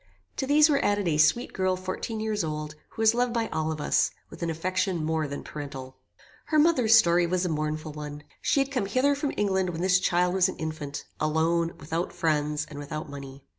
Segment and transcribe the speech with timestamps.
[0.37, 3.71] To these were added a sweet girl fourteen years old, who was loved by all
[3.71, 5.95] of us, with an affection more than parental.
[6.45, 8.23] Her mother's story was a mournful one.
[8.41, 12.65] She had come hither from England when this child was an infant, alone, without friends,
[12.67, 13.45] and without money.